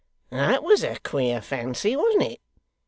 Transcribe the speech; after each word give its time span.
'That 0.31 0.63
was 0.63 0.83
a 0.83 0.97
queer 1.03 1.39
fancy, 1.39 1.95
wasn't 1.95 2.23
it? 2.23 2.41